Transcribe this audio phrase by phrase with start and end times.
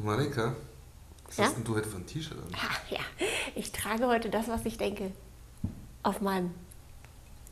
[0.00, 0.54] Du Marika,
[1.26, 1.44] was Ja?
[1.44, 2.48] hast denn du heute für ein T-Shirt an?
[2.56, 3.00] Ach ja,
[3.54, 5.12] ich trage heute das, was ich denke.
[6.02, 6.54] Auf meinem.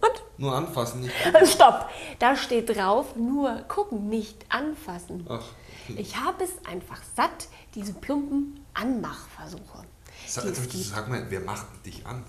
[0.00, 0.22] Und?
[0.38, 1.12] Nur anfassen, nicht.
[1.44, 1.90] Stopp!
[2.18, 5.26] Da steht drauf, nur gucken, nicht anfassen.
[5.28, 5.44] Ach,
[5.90, 6.00] okay.
[6.00, 9.84] Ich habe es einfach satt, diese plumpen Anmachversuche.
[10.26, 12.24] Sag, sag mal, wer macht dich an?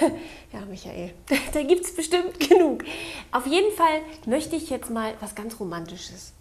[0.52, 1.14] Ja, Michael,
[1.52, 2.84] da gibt es bestimmt genug.
[3.32, 6.32] Auf jeden Fall möchte ich jetzt mal was ganz Romantisches.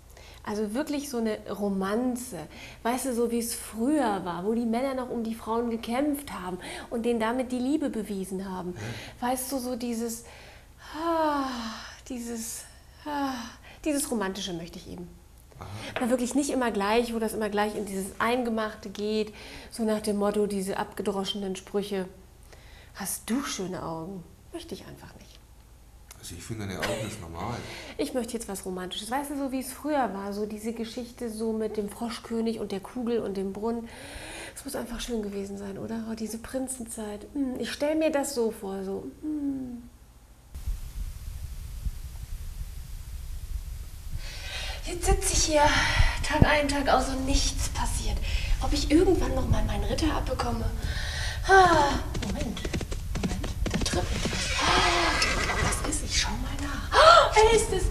[0.47, 2.39] Also wirklich so eine Romanze.
[2.81, 6.31] Weißt du, so wie es früher war, wo die Männer noch um die Frauen gekämpft
[6.31, 6.57] haben
[6.89, 8.73] und denen damit die Liebe bewiesen haben.
[9.19, 10.23] Weißt du, so dieses,
[10.95, 11.49] ah,
[12.07, 12.63] dieses,
[13.05, 13.33] ah,
[13.83, 15.09] dieses Romantische möchte ich eben.
[15.95, 19.33] Aber wirklich nicht immer gleich, wo das immer gleich in dieses Eingemachte geht,
[19.69, 22.07] so nach dem Motto, diese abgedroschenen Sprüche.
[22.95, 24.23] Hast du schöne Augen?
[24.53, 25.39] Möchte ich einfach nicht.
[26.19, 27.55] Also ich finde, deine Augen ist normal.
[27.97, 29.09] Ich möchte jetzt was Romantisches.
[29.11, 32.71] Weißt du, so wie es früher war, so diese Geschichte so mit dem Froschkönig und
[32.71, 33.87] der Kugel und dem Brunnen.
[34.55, 36.03] Es muss einfach schön gewesen sein, oder?
[36.11, 37.27] Oh, diese Prinzenzeit.
[37.33, 39.05] Hm, Ich stelle mir das so vor, so.
[39.21, 39.83] hm.
[44.85, 45.61] Jetzt sitze ich hier,
[46.23, 48.17] Tag ein, Tag aus und nichts passiert.
[48.61, 50.65] Ob ich irgendwann noch mal meinen Ritter abbekomme?
[51.47, 52.45] Ah, Moment,
[53.21, 54.47] Moment, da trippelt was.
[54.61, 56.05] Ah, was ist?
[56.05, 56.57] Ich schau mal
[57.37, 57.83] wer ist es?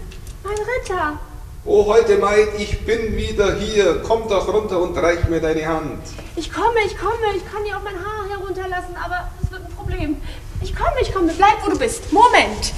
[0.43, 1.19] Mein Ritter.
[1.65, 4.01] Oh, heute Maid, ich bin wieder hier.
[4.07, 6.01] Komm doch runter und reich mir deine Hand.
[6.35, 7.35] Ich komme, ich komme.
[7.35, 10.21] Ich kann dir auch mein Haar herunterlassen, aber es wird ein Problem.
[10.61, 11.33] Ich komme, ich komme.
[11.33, 12.11] Bleib, wo du bist.
[12.11, 12.73] Moment.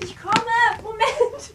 [0.00, 0.82] Ich komme.
[0.82, 1.52] Moment.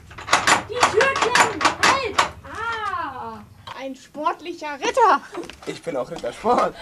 [0.69, 1.64] Die Tür klemmt.
[1.64, 2.16] Halt.
[2.45, 3.39] Ah,
[3.77, 5.22] ein sportlicher Ritter.
[5.66, 6.73] Ich bin auch Rittersport.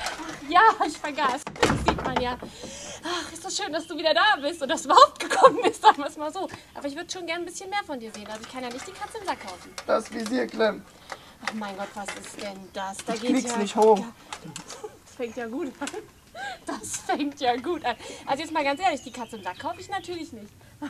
[0.48, 1.42] Ja, ich vergaß.
[1.62, 2.38] Das sieht man ja.
[3.04, 5.82] Ach, ist das schön, dass du wieder da bist und dass du überhaupt gekommen bist,
[5.82, 6.48] sagen wir es mal so.
[6.74, 8.28] Aber ich würde schon gern ein bisschen mehr von dir sehen.
[8.28, 9.72] Also ich kann ja nicht die Katze im Sack kaufen.
[9.86, 10.86] Das Visier klemmt.
[11.46, 12.98] Ach mein Gott, was ist denn das?
[13.06, 14.04] Da Ich geht ja, nicht hoch.
[14.44, 15.90] Das fängt ja gut an.
[16.66, 17.96] Das fängt ja gut an.
[18.26, 20.52] Also jetzt mal ganz ehrlich, die Katze im Sack kaufe ich natürlich nicht.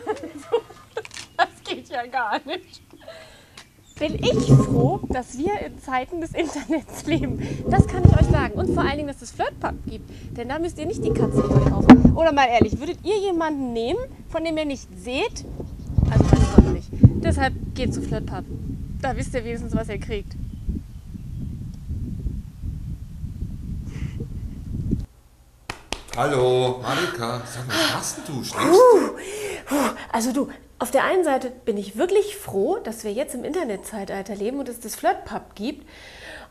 [1.37, 2.81] Das geht ja gar nicht.
[3.99, 7.45] Bin ich froh, dass wir in Zeiten des Internets leben.
[7.69, 8.53] Das kann ich euch sagen.
[8.53, 10.09] Und vor allen Dingen, dass es Flirtpub gibt.
[10.37, 12.15] Denn da müsst ihr nicht die Katze kaufen.
[12.15, 13.99] Oder mal ehrlich, würdet ihr jemanden nehmen,
[14.29, 15.43] von dem ihr nicht seht?
[16.09, 16.87] Also weiß Gott nicht.
[16.91, 18.45] Deshalb geht zu Flirtpub.
[19.01, 20.33] Da wisst ihr wenigstens, was ihr kriegt.
[26.15, 28.43] Hallo, Marika, sag mal, was machst du?
[28.43, 29.98] Schläfst du?
[30.11, 30.49] Also du,
[30.79, 34.69] auf der einen Seite bin ich wirklich froh, dass wir jetzt im Internetzeitalter leben und
[34.69, 35.85] es das Flirtpub gibt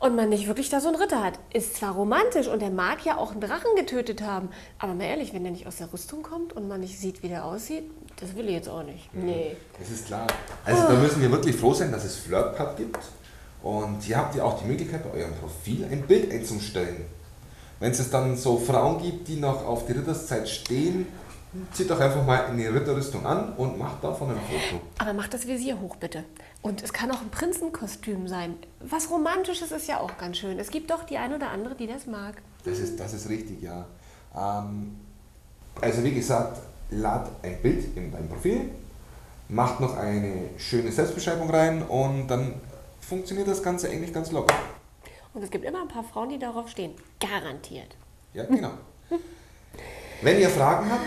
[0.00, 1.38] und man nicht wirklich da so einen Ritter hat.
[1.52, 5.34] Ist zwar romantisch und er mag ja auch einen Drachen getötet haben, aber mal ehrlich,
[5.34, 7.84] wenn der nicht aus der Rüstung kommt und man nicht sieht, wie der aussieht,
[8.20, 9.08] das will ich jetzt auch nicht.
[9.14, 9.56] Nee.
[9.78, 10.26] Das ist klar.
[10.64, 12.98] Also da müssen wir wirklich froh sein, dass es Flirtpub gibt.
[13.62, 17.06] Und hier habt ihr auch die Möglichkeit, bei eurem Profil ein Bild einzustellen.
[17.80, 21.06] Wenn es dann so Frauen gibt, die noch auf die Ritterszeit stehen,
[21.72, 24.82] zieht doch einfach mal eine Ritterrüstung an und macht davon ein Foto.
[24.98, 26.24] Aber mach das Visier hoch, bitte.
[26.62, 28.56] Und es kann auch ein Prinzenkostüm sein.
[28.80, 30.58] Was Romantisches ist ja auch ganz schön.
[30.58, 32.34] Es gibt doch die ein oder andere, die das mag.
[32.64, 33.86] Das ist, das ist richtig, ja.
[34.36, 34.96] Ähm,
[35.80, 36.58] also wie gesagt,
[36.90, 38.70] lad ein Bild in dein Profil,
[39.48, 42.54] macht noch eine schöne Selbstbeschreibung rein und dann
[43.00, 44.54] funktioniert das Ganze eigentlich ganz locker.
[45.34, 46.92] Und es gibt immer ein paar Frauen, die darauf stehen.
[47.20, 47.96] Garantiert.
[48.34, 48.72] Ja, genau.
[50.22, 51.02] Wenn ihr Fragen habt,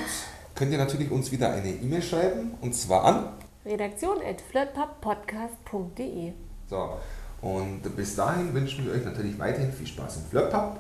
[0.61, 3.29] könnt ihr natürlich uns wieder eine E-Mail schreiben und zwar an.
[3.65, 6.33] Redaktion at flirtpubpodcast.de
[6.69, 6.97] So,
[7.41, 10.79] und bis dahin wünschen wir euch natürlich weiterhin viel Spaß im Flirtpub.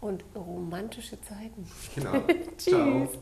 [0.00, 1.68] Und romantische Zeiten.
[1.96, 2.12] Genau.
[2.56, 3.18] Tschüss.